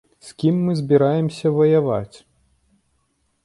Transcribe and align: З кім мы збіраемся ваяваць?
З 0.27 0.37
кім 0.43 0.55
мы 0.69 0.77
збіраемся 0.79 1.47
ваяваць? 1.59 2.17